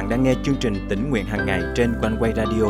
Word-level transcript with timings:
bạn 0.00 0.08
đang 0.08 0.22
nghe 0.22 0.34
chương 0.44 0.56
trình 0.60 0.86
tỉnh 0.88 1.10
nguyện 1.10 1.24
hàng 1.24 1.46
ngày 1.46 1.62
trên 1.76 1.94
quanh 2.00 2.16
quay 2.20 2.32
radio 2.36 2.64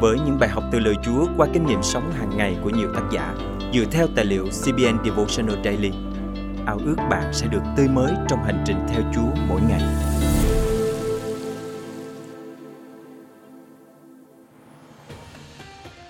với 0.00 0.18
những 0.26 0.38
bài 0.40 0.48
học 0.48 0.64
từ 0.72 0.78
lời 0.78 0.94
Chúa 1.04 1.26
qua 1.36 1.46
kinh 1.52 1.66
nghiệm 1.66 1.82
sống 1.82 2.12
hàng 2.12 2.36
ngày 2.36 2.56
của 2.62 2.70
nhiều 2.70 2.88
tác 2.94 3.02
giả 3.12 3.34
dựa 3.74 3.84
theo 3.90 4.06
tài 4.16 4.24
liệu 4.24 4.44
CBN 4.44 5.04
Devotional 5.04 5.64
Daily. 5.64 5.90
Ao 6.66 6.78
ước 6.84 6.96
bạn 7.10 7.32
sẽ 7.32 7.46
được 7.46 7.62
tươi 7.76 7.88
mới 7.88 8.12
trong 8.28 8.44
hành 8.44 8.64
trình 8.66 8.76
theo 8.88 9.02
Chúa 9.14 9.42
mỗi 9.48 9.60
ngày. 9.68 9.82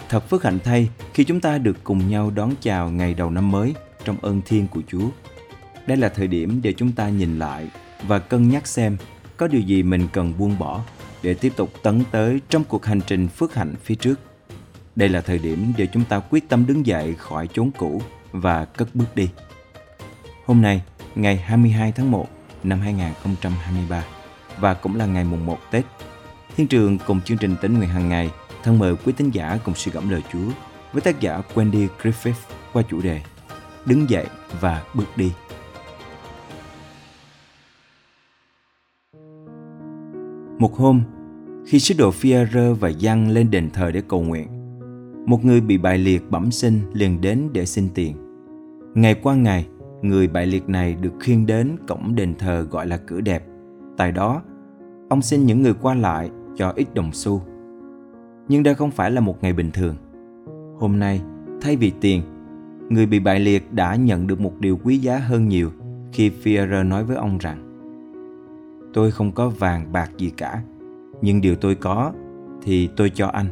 Thật 0.09 0.29
phước 0.29 0.45
hạnh 0.45 0.59
thay 0.65 0.89
khi 1.15 1.25
chúng 1.25 1.41
ta 1.41 1.59
được 1.59 1.77
cùng 1.85 2.09
nhau 2.09 2.31
đón 2.35 2.51
chào 2.61 2.91
ngày 2.91 3.15
đầu 3.15 3.31
năm 3.31 3.51
mới 3.51 3.75
trong 4.05 4.17
ơn 4.23 4.41
thiên 4.47 4.69
của 4.69 4.81
Chúa. 4.89 5.09
Đây 5.87 5.97
là 5.97 6.09
thời 6.09 6.27
điểm 6.27 6.61
để 6.63 6.73
chúng 6.73 6.93
ta 6.93 7.09
nhìn 7.09 7.39
lại 7.39 7.71
và 8.03 8.19
cân 8.19 8.49
nhắc 8.49 8.67
xem 8.67 8.97
có 9.37 9.47
điều 9.47 9.61
gì 9.61 9.83
mình 9.83 10.09
cần 10.13 10.33
buông 10.39 10.59
bỏ 10.59 10.81
để 11.23 11.35
tiếp 11.35 11.53
tục 11.57 11.73
tấn 11.83 12.03
tới 12.11 12.41
trong 12.49 12.65
cuộc 12.65 12.85
hành 12.85 13.01
trình 13.07 13.29
phước 13.29 13.55
hạnh 13.55 13.75
phía 13.85 13.95
trước. 13.95 14.21
Đây 14.97 15.09
là 15.09 15.21
thời 15.21 15.39
điểm 15.39 15.73
để 15.77 15.87
chúng 15.93 16.05
ta 16.05 16.19
quyết 16.19 16.49
tâm 16.49 16.67
đứng 16.67 16.87
dậy 16.87 17.15
khỏi 17.19 17.49
chốn 17.53 17.71
cũ 17.79 18.03
và 18.33 18.65
cất 18.65 18.95
bước 18.95 19.17
đi. 19.17 19.29
Hôm 20.47 20.63
nay, 20.63 20.83
ngày 21.15 21.37
22 21.37 21.93
tháng 21.93 22.11
1 22.11 22.29
năm 22.65 22.81
2023 22.81 24.05
và 24.59 24.75
cũng 24.75 24.97
là 24.97 25.07
ngày 25.07 25.25
mùng 25.25 25.47
1 25.47 25.59
Tết, 25.71 25.85
Thiên 26.57 26.67
Trường 26.67 26.99
cùng 27.07 27.21
chương 27.21 27.39
trình 27.39 27.57
tính 27.63 27.79
nguyện 27.79 27.89
hàng 27.89 28.09
ngày 28.09 28.31
thân 28.63 28.79
mời 28.79 28.97
quý 29.05 29.13
tín 29.17 29.31
giả 29.31 29.59
cùng 29.65 29.75
suy 29.75 29.93
gẫm 29.93 30.11
lời 30.11 30.23
Chúa 30.33 30.51
với 30.93 31.03
tác 31.03 31.21
giả 31.21 31.43
Wendy 31.55 31.89
Griffith 32.03 32.33
qua 32.73 32.83
chủ 32.91 33.01
đề 33.01 33.21
Đứng 33.87 34.11
dậy 34.11 34.27
và 34.61 34.83
bước 34.95 35.17
đi. 35.17 35.33
Một 40.59 40.77
hôm, 40.77 41.01
khi 41.67 41.79
sứ 41.79 41.95
đồ 41.99 42.11
phi 42.11 42.35
rơ 42.53 42.75
và 42.75 42.89
Giăng 42.89 43.29
lên 43.29 43.51
đền 43.51 43.71
thờ 43.71 43.91
để 43.91 44.03
cầu 44.09 44.23
nguyện, 44.23 44.49
một 45.27 45.45
người 45.45 45.61
bị 45.61 45.79
bại 45.79 45.99
liệt 45.99 46.31
bẩm 46.31 46.51
sinh 46.51 46.81
liền 46.93 47.21
đến 47.21 47.49
để 47.53 47.67
xin 47.67 47.89
tiền. 47.95 48.17
Ngày 48.95 49.15
qua 49.15 49.35
ngày, 49.35 49.67
người 50.03 50.29
bại 50.29 50.47
liệt 50.47 50.69
này 50.69 50.97
được 51.01 51.13
khiêng 51.21 51.47
đến 51.47 51.77
cổng 51.89 52.15
đền 52.15 52.35
thờ 52.39 52.67
gọi 52.71 52.87
là 52.87 52.97
cửa 52.97 53.21
đẹp. 53.21 53.47
Tại 53.97 54.13
đó, 54.13 54.43
ông 55.09 55.23
xin 55.23 55.47
những 55.47 55.63
người 55.63 55.75
qua 55.75 55.95
lại 55.95 56.31
cho 56.57 56.73
ít 56.77 56.95
đồng 56.95 57.13
xu. 57.13 57.43
Nhưng 58.49 58.63
đây 58.63 58.75
không 58.75 58.91
phải 58.91 59.11
là 59.11 59.21
một 59.21 59.43
ngày 59.43 59.53
bình 59.53 59.71
thường. 59.71 59.97
Hôm 60.79 60.99
nay, 60.99 61.21
thay 61.61 61.77
vì 61.77 61.93
tiền, 62.01 62.23
người 62.89 63.07
bị 63.07 63.19
bại 63.19 63.41
liệt 63.41 63.73
đã 63.73 63.97
nhận 63.97 64.27
được 64.27 64.41
một 64.41 64.61
điều 64.61 64.79
quý 64.85 64.99
giá 64.99 65.19
hơn 65.19 65.49
nhiều 65.49 65.71
khi 66.13 66.31
Führer 66.45 66.89
nói 66.89 67.05
với 67.05 67.17
ông 67.17 67.39
rằng 67.39 67.76
Tôi 68.97 69.11
không 69.11 69.33
có 69.33 69.49
vàng 69.49 69.93
bạc 69.93 70.11
gì 70.19 70.33
cả, 70.37 70.63
nhưng 71.23 71.41
điều 71.41 71.57
tôi 71.57 71.75
có 71.75 72.13
thì 72.63 72.89
tôi 72.97 73.11
cho 73.15 73.27
anh. 73.27 73.47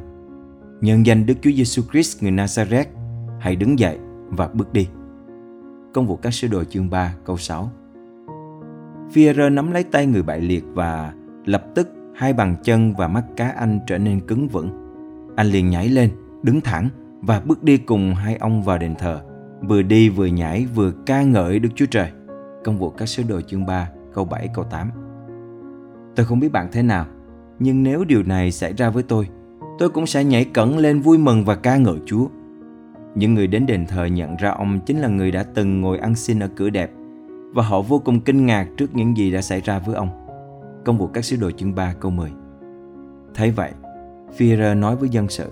Nhân 0.80 1.06
danh 1.06 1.26
Đức 1.26 1.34
Chúa 1.42 1.50
Giêsu 1.50 1.82
Christ 1.92 2.22
người 2.22 2.32
Nazareth, 2.32 2.84
hãy 3.40 3.56
đứng 3.56 3.78
dậy 3.78 3.98
và 4.28 4.48
bước 4.48 4.72
đi. 4.72 4.88
Công 5.94 6.06
vụ 6.06 6.16
các 6.16 6.34
sứ 6.34 6.48
đồ 6.48 6.64
chương 6.64 6.90
3 6.90 7.14
câu 7.24 7.36
6 7.36 7.70
Führer 9.14 9.54
nắm 9.54 9.72
lấy 9.72 9.84
tay 9.84 10.06
người 10.06 10.22
bại 10.22 10.40
liệt 10.40 10.64
và 10.74 11.12
lập 11.44 11.64
tức 11.74 11.88
hai 12.14 12.32
bàn 12.32 12.56
chân 12.62 12.94
và 12.94 13.08
mắt 13.08 13.24
cá 13.36 13.48
anh 13.48 13.80
trở 13.86 13.98
nên 13.98 14.20
cứng 14.20 14.48
vững. 14.48 14.70
Anh 15.36 15.46
liền 15.46 15.70
nhảy 15.70 15.88
lên, 15.88 16.10
đứng 16.42 16.60
thẳng 16.60 16.88
và 17.20 17.40
bước 17.40 17.62
đi 17.62 17.76
cùng 17.76 18.14
hai 18.14 18.36
ông 18.36 18.62
vào 18.62 18.78
đền 18.78 18.94
thờ. 18.94 19.20
Vừa 19.62 19.82
đi 19.82 20.08
vừa 20.08 20.26
nhảy 20.26 20.66
vừa 20.74 20.92
ca 21.06 21.22
ngợi 21.22 21.58
Đức 21.58 21.70
Chúa 21.74 21.86
Trời. 21.90 22.10
Công 22.64 22.78
vụ 22.78 22.90
các 22.90 23.06
sứ 23.06 23.22
đồ 23.28 23.40
chương 23.40 23.66
3 23.66 23.88
câu 24.14 24.24
7 24.24 24.48
câu 24.54 24.64
8 24.64 25.03
Tôi 26.16 26.26
không 26.26 26.40
biết 26.40 26.52
bạn 26.52 26.68
thế 26.72 26.82
nào, 26.82 27.06
nhưng 27.58 27.82
nếu 27.82 28.04
điều 28.04 28.22
này 28.22 28.50
xảy 28.50 28.72
ra 28.72 28.90
với 28.90 29.02
tôi, 29.02 29.28
tôi 29.78 29.88
cũng 29.88 30.06
sẽ 30.06 30.24
nhảy 30.24 30.44
cẩn 30.44 30.78
lên 30.78 31.00
vui 31.00 31.18
mừng 31.18 31.44
và 31.44 31.54
ca 31.54 31.76
ngợi 31.76 31.98
Chúa. 32.06 32.26
Những 33.14 33.34
người 33.34 33.46
đến 33.46 33.66
đền 33.66 33.86
thờ 33.86 34.04
nhận 34.04 34.36
ra 34.36 34.50
ông 34.50 34.80
chính 34.86 35.00
là 35.00 35.08
người 35.08 35.30
đã 35.30 35.42
từng 35.54 35.80
ngồi 35.80 35.98
ăn 35.98 36.14
xin 36.14 36.40
ở 36.40 36.48
cửa 36.56 36.70
đẹp 36.70 36.90
và 37.52 37.62
họ 37.62 37.82
vô 37.82 37.98
cùng 37.98 38.20
kinh 38.20 38.46
ngạc 38.46 38.66
trước 38.76 38.94
những 38.94 39.16
gì 39.16 39.32
đã 39.32 39.40
xảy 39.40 39.60
ra 39.60 39.78
với 39.78 39.94
ông. 39.94 40.08
Công 40.84 40.98
vụ 40.98 41.06
các 41.06 41.24
sứ 41.24 41.36
đồ 41.36 41.50
chương 41.50 41.74
3 41.74 41.94
câu 42.00 42.10
10 42.10 42.30
Thấy 43.34 43.50
vậy, 43.50 43.70
Führer 44.38 44.78
nói 44.78 44.96
với 44.96 45.08
dân 45.08 45.28
sự 45.28 45.50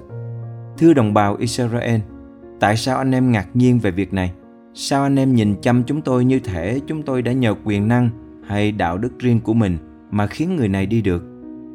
Thưa 0.79 0.93
đồng 0.93 1.15
bào 1.15 1.37
Israel, 1.37 2.01
tại 2.61 2.77
sao 2.77 2.99
anh 2.99 3.15
em 3.15 3.33
ngạc 3.33 3.49
nhiên 3.55 3.79
về 3.79 3.91
việc 3.91 4.13
này? 4.13 4.33
Sao 4.75 5.03
anh 5.03 5.19
em 5.19 5.35
nhìn 5.35 5.55
chăm 5.63 5.83
chúng 5.87 6.03
tôi 6.03 6.25
như 6.25 6.41
thể 6.41 6.81
chúng 6.87 7.03
tôi 7.03 7.23
đã 7.23 7.33
nhờ 7.33 7.55
quyền 7.65 7.89
năng 7.89 8.11
hay 8.47 8.73
đạo 8.73 8.99
đức 8.99 9.19
riêng 9.19 9.41
của 9.41 9.55
mình 9.55 9.79
mà 10.13 10.27
khiến 10.27 10.57
người 10.57 10.69
này 10.69 10.87
đi 10.87 11.03
được? 11.03 11.25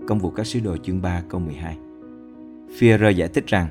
Công 0.08 0.20
vụ 0.20 0.30
các 0.30 0.48
sứ 0.48 0.60
đồ 0.60 0.78
chương 0.78 1.02
3 1.02 1.22
câu 1.30 1.42
12 1.42 1.78
Führer 2.80 3.12
giải 3.12 3.28
thích 3.28 3.48
rằng 3.48 3.68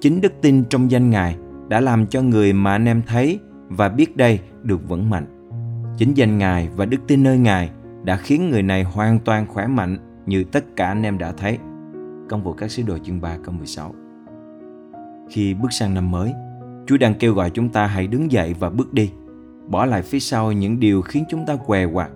chính 0.00 0.20
đức 0.20 0.32
tin 0.42 0.64
trong 0.64 0.90
danh 0.90 1.10
Ngài 1.10 1.36
đã 1.68 1.80
làm 1.80 2.06
cho 2.06 2.22
người 2.22 2.52
mà 2.52 2.72
anh 2.72 2.88
em 2.88 3.02
thấy 3.06 3.40
và 3.68 3.88
biết 3.88 4.16
đây 4.16 4.40
được 4.62 4.88
vững 4.88 5.10
mạnh. 5.10 5.26
Chính 5.96 6.14
danh 6.14 6.38
Ngài 6.38 6.68
và 6.76 6.84
đức 6.84 6.98
tin 7.06 7.22
nơi 7.22 7.38
Ngài 7.38 7.70
đã 8.04 8.16
khiến 8.16 8.50
người 8.50 8.62
này 8.62 8.82
hoàn 8.82 9.18
toàn 9.18 9.46
khỏe 9.46 9.66
mạnh 9.66 9.98
như 10.26 10.44
tất 10.44 10.76
cả 10.76 10.88
anh 10.88 11.02
em 11.02 11.18
đã 11.18 11.32
thấy. 11.32 11.58
Công 12.28 12.42
vụ 12.42 12.52
các 12.52 12.70
sứ 12.70 12.82
đồ 12.82 12.98
chương 12.98 13.20
3 13.20 13.36
câu 13.44 13.54
16 13.54 13.94
Khi 15.30 15.54
bước 15.54 15.72
sang 15.72 15.94
năm 15.94 16.10
mới, 16.10 16.32
Chúa 16.86 16.96
đang 16.96 17.14
kêu 17.14 17.34
gọi 17.34 17.50
chúng 17.50 17.68
ta 17.68 17.86
hãy 17.86 18.06
đứng 18.06 18.32
dậy 18.32 18.54
và 18.58 18.70
bước 18.70 18.92
đi. 18.92 19.10
Bỏ 19.68 19.86
lại 19.86 20.02
phía 20.02 20.20
sau 20.20 20.52
những 20.52 20.80
điều 20.80 21.02
khiến 21.02 21.24
chúng 21.28 21.46
ta 21.46 21.56
què 21.56 21.84
quặt, 21.84 22.10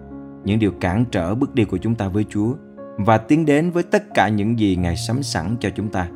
những 0.44 0.58
điều 0.58 0.70
cản 0.70 1.04
trở 1.10 1.34
bước 1.34 1.54
đi 1.54 1.64
của 1.64 1.78
chúng 1.78 1.94
ta 1.94 2.08
với 2.08 2.24
Chúa 2.28 2.54
và 2.96 3.18
tiến 3.18 3.46
đến 3.46 3.70
với 3.70 3.82
tất 3.82 4.14
cả 4.14 4.28
những 4.28 4.58
gì 4.58 4.76
Ngài 4.76 4.96
sắm 4.96 5.22
sẵn 5.22 5.56
cho 5.60 5.70
chúng 5.70 5.88
ta. 5.88 6.08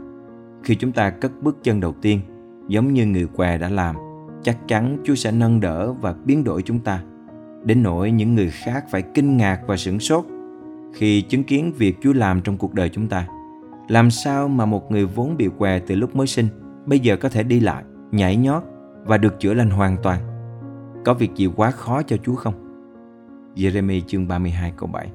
Khi 0.62 0.75
chúng 0.75 0.93
ta 0.93 1.11
cất 1.11 1.33
bước 1.43 1.59
chân 1.62 1.81
đầu 1.81 1.94
tiên, 2.03 2.21
giống 2.69 2.94
như 2.94 3.06
người 3.06 3.27
què 3.27 3.59
đã 3.59 3.69
làm, 3.69 3.97
chắc 4.43 4.69
chắn 4.69 4.99
Chúa 5.05 5.15
sẽ 5.15 5.33
nâng 5.33 5.61
đỡ 5.61 5.93
và 5.93 6.15
biến 6.25 6.44
đổi 6.44 6.62
chúng 6.62 6.78
ta 6.78 7.03
đến 7.65 7.83
nỗi 7.83 8.11
những 8.11 8.34
người 8.34 8.50
khác 8.50 8.84
phải 8.91 9.03
kinh 9.03 9.37
ngạc 9.37 9.61
và 9.67 9.77
sửng 9.77 10.00
sốt 10.00 10.25
khi 10.94 11.22
chứng 11.22 11.44
kiến 11.44 11.72
việc 11.78 11.97
Chúa 12.00 12.12
làm 12.12 12.41
trong 12.41 12.56
cuộc 12.56 12.75
đời 12.75 12.88
chúng 12.88 13.09
ta. 13.09 13.27
Làm 13.88 14.11
sao 14.11 14.49
mà 14.49 14.67
một 14.67 14.91
người 14.91 15.06
vốn 15.06 15.37
bị 15.37 15.49
què 15.59 15.78
từ 15.78 15.94
lúc 15.94 16.17
mới 16.17 16.27
sinh 16.27 16.47
bây 16.87 17.00
giờ 17.00 17.17
có 17.17 17.28
thể 17.28 17.43
đi 17.43 17.61
lại, 17.61 17.84
nhảy 18.12 18.37
nhót 18.37 18.62
và 19.05 19.19
được 19.19 19.41
chữa 19.41 19.55
lành 19.55 19.71
hoàn 19.71 19.97
toàn? 20.03 20.21
Có 21.05 21.15
việc 21.15 21.31
gì 21.34 21.49
quá 21.56 21.71
khó 21.71 22.03
cho 22.03 22.17
Chúa 22.17 22.34
không? 22.34 22.68
Jeremy 23.59 24.01
chương 24.07 24.29
32 24.29 24.73
câu 24.77 24.89
7 24.93 25.09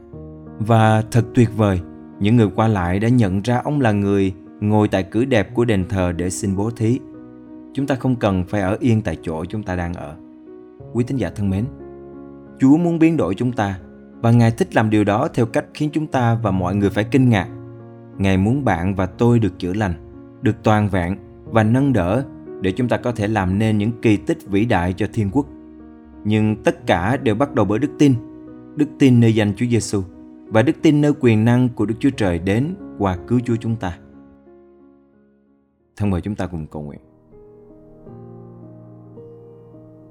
Và 0.59 1.04
thật 1.12 1.26
tuyệt 1.34 1.50
vời, 1.58 1.81
những 2.20 2.36
người 2.36 2.50
qua 2.56 2.68
lại 2.68 3.00
đã 3.00 3.09
nhận 3.09 3.42
ra 3.42 3.62
ông 3.64 3.81
là 3.81 3.92
người 3.92 4.34
ngồi 4.59 4.88
tại 4.88 5.04
cửa 5.04 5.26
đẹp 5.26 5.54
của 5.54 5.66
đền 5.66 5.86
thờ 5.90 6.12
để 6.12 6.30
xin 6.30 6.56
bố 6.56 6.70
thí. 6.70 7.00
Chúng 7.74 7.88
ta 7.88 7.96
không 7.96 8.16
cần 8.16 8.44
phải 8.46 8.62
ở 8.62 8.78
yên 8.80 9.02
tại 9.02 9.18
chỗ 9.22 9.46
chúng 9.46 9.64
ta 9.64 9.76
đang 9.76 9.94
ở. 9.94 10.16
Quý 10.94 11.03
tín 11.03 11.18
giả 11.18 11.30
thân 11.36 11.50
mến, 11.50 11.66
Chúa 12.59 12.78
muốn 12.78 13.00
biến 13.00 13.18
đổi 13.18 13.36
chúng 13.36 13.52
ta 13.52 13.80
và 14.22 14.32
Ngài 14.32 14.52
thích 14.52 14.76
làm 14.76 14.90
điều 14.90 15.03
đó 15.03 15.28
theo 15.34 15.46
cách 15.46 15.66
khiến 15.74 15.90
chúng 15.94 16.08
ta 16.08 16.36
và 16.36 16.52
mọi 16.52 16.76
người 16.76 16.90
phải 16.90 17.03
kinh 17.03 17.30
ngạc. 17.30 17.48
Ngài 18.18 18.38
muốn 18.38 18.66
bạn 18.66 18.96
và 18.96 19.06
tôi 19.06 19.40
được 19.40 19.59
chữa 19.59 19.74
lành, 19.74 19.94
được 20.42 20.64
toàn 20.64 20.90
vẹn 20.90 21.18
và 21.46 21.64
nâng 21.64 21.94
đỡ 21.94 22.24
để 22.62 22.72
chúng 22.72 22.88
ta 22.88 22.98
có 22.98 23.12
thể 23.12 23.28
làm 23.28 23.59
nên 23.59 23.78
những 23.78 23.92
kỳ 24.02 24.18
tích 24.18 24.38
vĩ 24.48 24.66
đại 24.66 24.94
cho 24.94 25.08
thiên 25.14 25.30
quốc. 25.32 25.46
Nhưng 26.26 26.56
tất 26.64 26.88
cả 26.88 27.18
đều 27.18 27.36
bắt 27.36 27.56
đầu 27.56 27.66
bởi 27.66 27.80
đức 27.80 27.92
tin, 28.00 28.14
đức 28.75 28.88
tin 29.00 29.19
nơi 29.19 29.35
danh 29.35 29.53
Chúa 29.56 29.66
Giêsu 29.66 30.01
và 30.47 30.61
đức 30.61 30.73
tin 30.81 31.01
nơi 31.01 31.13
quyền 31.19 31.45
năng 31.45 31.69
của 31.69 31.85
Đức 31.85 31.95
Chúa 32.00 32.09
Trời 32.17 32.39
đến 32.39 32.75
qua 33.00 33.17
cứu 33.28 33.39
Chúa 33.45 33.56
chúng 33.56 33.75
ta. 33.75 33.97
Thân 35.97 36.09
mời 36.09 36.22
chúng 36.22 36.35
ta 36.35 36.47
cùng 36.47 36.67
cầu 36.67 36.81
nguyện. 36.81 37.00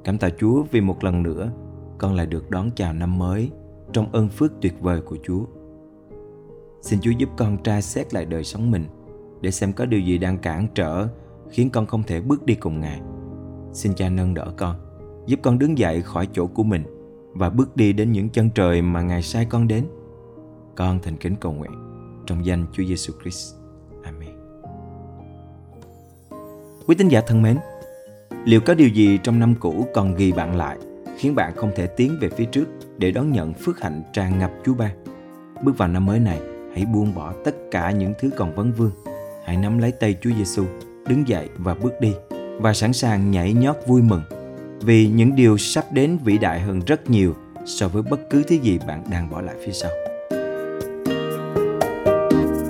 Cảm 0.05 0.19
tạ 0.19 0.29
Chúa 0.39 0.63
vì 0.63 0.81
một 0.81 1.05
lần 1.05 1.23
nữa 1.23 1.53
con 1.99 2.15
lại 2.15 2.27
được 2.27 2.51
đón 2.51 2.71
chào 2.77 2.93
năm 2.93 3.19
mới 3.19 3.51
trong 3.93 4.13
ơn 4.13 4.29
phước 4.29 4.53
tuyệt 4.61 4.81
vời 4.81 5.01
của 5.01 5.17
Chúa. 5.23 5.45
Xin 6.83 7.01
Chúa 7.01 7.11
giúp 7.11 7.29
con 7.37 7.63
tra 7.63 7.81
xét 7.81 8.15
lại 8.15 8.25
đời 8.25 8.45
sống 8.45 8.71
mình 8.71 8.85
để 9.41 9.51
xem 9.51 9.73
có 9.73 9.87
điều 9.87 10.01
gì 10.01 10.19
đang 10.19 10.39
cản 10.39 10.67
trở 10.75 11.09
khiến 11.51 11.71
con 11.71 11.87
không 11.87 12.03
thể 12.03 12.21
bước 12.21 12.47
đi 12.47 12.55
cùng 12.55 12.81
Ngài. 12.81 13.01
Xin 13.73 13.95
Cha 13.95 14.09
nâng 14.09 14.35
đỡ 14.35 14.53
con, 14.57 14.77
giúp 15.27 15.41
con 15.43 15.59
đứng 15.59 15.79
dậy 15.79 16.03
khỏi 16.03 16.29
chỗ 16.33 16.47
của 16.47 16.63
mình 16.63 16.83
và 17.35 17.51
bước 17.51 17.77
đi 17.77 17.93
đến 17.93 18.13
những 18.13 18.29
chân 18.29 18.51
trời 18.55 18.83
mà 18.83 19.03
Ngài 19.03 19.23
sai 19.23 19.45
con 19.45 19.69
đến. 19.69 19.85
Con 20.75 20.99
thành 21.03 21.17
kính 21.17 21.37
cầu 21.37 21.53
nguyện 21.53 21.73
trong 22.27 22.47
danh 22.47 22.67
Chúa 22.73 22.85
Giêsu 22.85 23.13
Christ. 23.23 23.55
Amen. 24.05 24.31
Quý 26.87 26.95
tín 26.95 27.09
giả 27.09 27.21
thân 27.21 27.43
mến, 27.43 27.57
liệu 28.45 28.61
có 28.61 28.75
điều 28.75 28.89
gì 28.89 29.19
trong 29.23 29.39
năm 29.39 29.55
cũ 29.61 29.87
còn 29.95 30.15
ghi 30.15 30.33
bạn 30.33 30.57
lại 30.57 30.79
khiến 31.17 31.35
bạn 31.35 31.53
không 31.57 31.71
thể 31.77 31.87
tiến 31.87 32.19
về 32.21 32.29
phía 32.29 32.45
trước 32.45 32.65
để 32.99 33.11
đón 33.11 33.33
nhận 33.33 33.55
phước 33.55 33.81
hạnh 33.81 34.03
tràn 34.13 34.39
ngập 34.39 34.51
Chúa 34.65 34.75
ban. 34.75 35.05
Bước 35.65 35.79
vào 35.79 35.89
năm 35.89 36.07
mới 36.07 36.19
này, 36.19 36.41
hãy 36.75 36.87
buông 36.87 37.15
bỏ 37.15 37.33
tất 37.45 37.55
cả 37.71 37.91
những 37.91 38.13
thứ 38.21 38.31
còn 38.37 38.55
vấn 38.55 38.73
vương. 38.73 38.93
Hãy 39.45 39.57
nắm 39.57 39.79
lấy 39.79 39.93
tay 39.93 40.17
Chúa 40.23 40.31
Giêsu, 40.31 40.65
đứng 41.09 41.29
dậy 41.29 41.49
và 41.57 41.75
bước 41.75 42.01
đi 42.01 42.15
và 42.61 42.75
sẵn 42.75 42.93
sàng 42.93 43.31
nhảy 43.31 43.53
nhót 43.53 43.77
vui 43.87 44.03
mừng 44.03 44.23
vì 44.83 45.07
những 45.07 45.37
điều 45.37 45.59
sắp 45.59 45.85
đến 45.93 46.19
vĩ 46.25 46.39
đại 46.39 46.61
hơn 46.61 46.81
rất 46.87 47.11
nhiều 47.11 47.35
so 47.67 47.89
với 47.89 48.03
bất 48.03 48.21
cứ 48.31 48.43
thứ 48.49 48.57
gì 48.63 48.79
bạn 48.87 49.05
đang 49.11 49.31
bỏ 49.31 49.41
lại 49.41 49.55
phía 49.67 49.73
sau. 49.73 49.91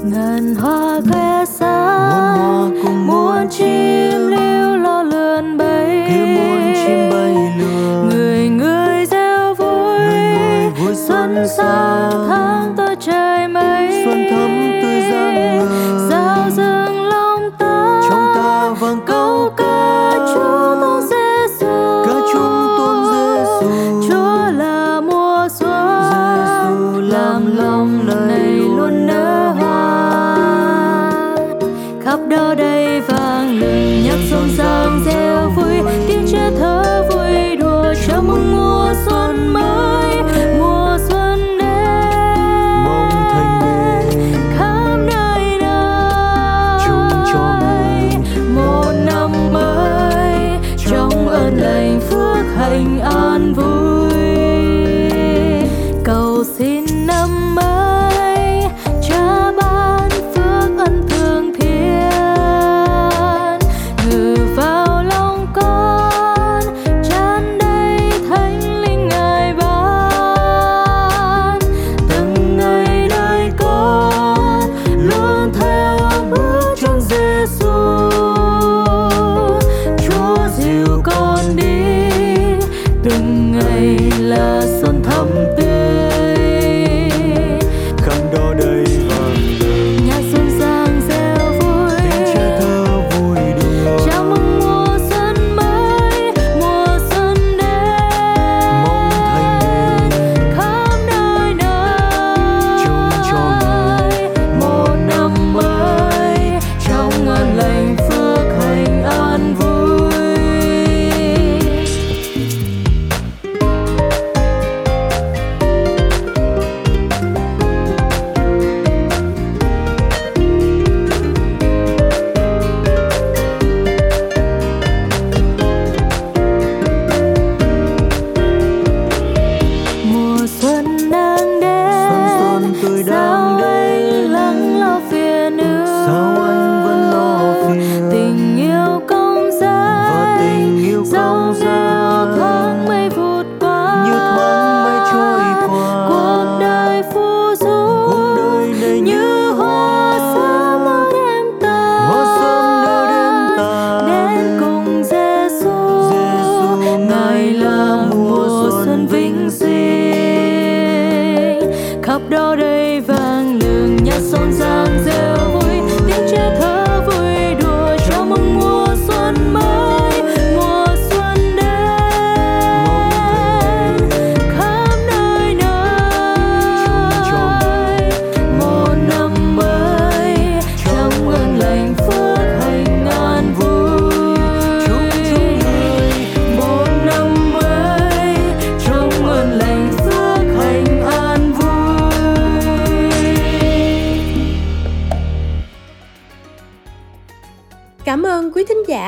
ngàn 0.04 0.54
hoa 0.54 1.00
khoe 1.10 1.44
sáng 1.46 2.74
muôn 2.84 3.06
hoa 3.06 3.42
muôn 3.42 3.48
chim 3.50 4.28
lưu 4.28 4.76
lo 4.76 5.02
lượn 5.02 5.56
bay. 5.56 6.10
Muôn 6.10 6.74
chim 6.74 7.10
bay 7.10 7.34
lượn. 7.58 8.08
Người 8.10 8.48
người 8.48 9.06
reo 9.10 9.54
vui 9.54 9.98
người 9.98 10.22
người 10.34 10.70
vui 10.70 10.94
xuân 10.94 11.46
sang 11.56 12.41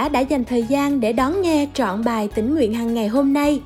giả 0.04 0.08
đã 0.08 0.20
dành 0.20 0.44
thời 0.44 0.62
gian 0.62 1.00
để 1.00 1.12
đón 1.12 1.42
nghe 1.42 1.68
trọn 1.74 2.04
bài 2.04 2.28
tỉnh 2.34 2.54
nguyện 2.54 2.74
hàng 2.74 2.94
ngày 2.94 3.08
hôm 3.08 3.32
nay. 3.32 3.60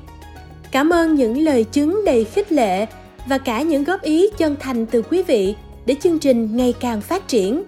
Cảm 0.71 0.89
ơn 0.89 1.15
những 1.15 1.37
lời 1.37 1.63
chứng 1.63 2.05
đầy 2.05 2.23
khích 2.23 2.51
lệ 2.51 2.85
và 3.25 3.37
cả 3.37 3.61
những 3.61 3.83
góp 3.83 4.01
ý 4.01 4.29
chân 4.37 4.55
thành 4.59 4.85
từ 4.85 5.01
quý 5.01 5.23
vị 5.23 5.55
để 5.85 5.95
chương 6.03 6.19
trình 6.19 6.57
ngày 6.57 6.73
càng 6.79 7.01
phát 7.01 7.27
triển. 7.27 7.63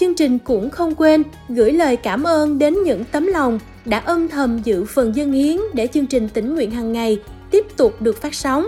Chương 0.00 0.14
trình 0.14 0.38
cũng 0.38 0.70
không 0.70 0.94
quên 0.94 1.22
gửi 1.48 1.72
lời 1.72 1.96
cảm 1.96 2.22
ơn 2.22 2.58
đến 2.58 2.82
những 2.82 3.04
tấm 3.04 3.26
lòng 3.26 3.58
đã 3.84 3.98
âm 3.98 4.28
thầm 4.28 4.58
dự 4.64 4.84
phần 4.84 5.16
dân 5.16 5.32
hiến 5.32 5.56
để 5.74 5.86
chương 5.86 6.06
trình 6.06 6.28
tỉnh 6.28 6.54
nguyện 6.54 6.70
hàng 6.70 6.92
ngày 6.92 7.18
tiếp 7.50 7.66
tục 7.76 8.02
được 8.02 8.22
phát 8.22 8.34
sóng. 8.34 8.66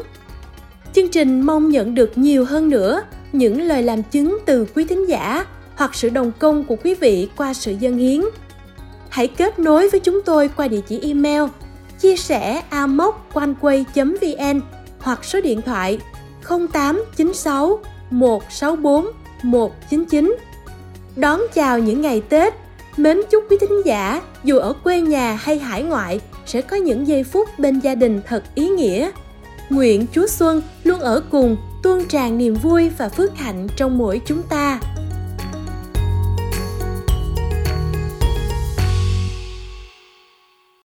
Chương 0.93 1.09
trình 1.09 1.41
mong 1.41 1.69
nhận 1.69 1.95
được 1.95 2.19
nhiều 2.19 2.45
hơn 2.45 2.69
nữa 2.69 3.03
những 3.33 3.63
lời 3.63 3.83
làm 3.83 4.03
chứng 4.03 4.39
từ 4.47 4.67
quý 4.75 4.85
thính 4.85 5.09
giả 5.09 5.47
hoặc 5.77 5.95
sự 5.95 6.09
đồng 6.09 6.33
công 6.39 6.65
của 6.65 6.77
quý 6.85 6.95
vị 6.95 7.29
qua 7.37 7.55
sự 7.55 7.75
dân 7.81 7.97
hiến. 7.97 8.21
Hãy 9.15 9.29
kết 9.29 9.59
nối 9.59 9.89
với 9.89 10.01
chúng 10.01 10.23
tôi 10.23 10.51
qua 10.57 10.69
địa 10.69 10.81
chỉ 10.89 11.01
email 11.03 11.43
chia 12.01 12.17
sẻ 12.17 12.63
amoconeway.vn 12.71 14.61
hoặc 14.99 15.25
số 15.25 15.41
điện 15.41 15.63
thoại 15.63 15.99
0896 16.49 17.79
164 18.11 19.07
199. 19.43 20.37
Đón 21.17 21.41
chào 21.55 21.79
những 21.79 22.01
ngày 22.01 22.21
Tết, 22.29 22.55
mến 22.97 23.21
chúc 23.31 23.45
quý 23.51 23.57
thính 23.61 23.83
giả 23.85 24.23
dù 24.45 24.59
ở 24.59 24.73
quê 24.73 25.01
nhà 25.01 25.39
hay 25.43 25.59
hải 25.59 25.83
ngoại 25.83 26.21
sẽ 26.47 26.61
có 26.61 26.77
những 26.77 27.07
giây 27.07 27.25
phút 27.25 27.59
bên 27.59 27.81
gia 27.81 27.95
đình 27.95 28.21
thật 28.27 28.43
ý 28.55 28.69
nghĩa. 28.69 29.11
Nguyện 29.71 30.07
Chúa 30.13 30.27
Xuân 30.27 30.63
luôn 30.85 31.01
ở 31.01 31.23
cùng, 31.31 31.57
tuôn 31.83 32.05
tràn 32.05 32.39
niềm 32.39 32.55
vui 32.55 32.91
và 32.99 33.09
phước 33.09 33.37
hạnh 33.37 33.67
trong 33.77 33.99
mỗi 33.99 34.21
chúng 34.27 34.43
ta. 34.43 34.81